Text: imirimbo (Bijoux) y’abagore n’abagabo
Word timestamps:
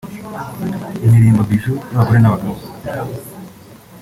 imirimbo 1.05 1.41
(Bijoux) 1.49 1.79
y’abagore 1.91 2.19
n’abagabo 2.21 2.55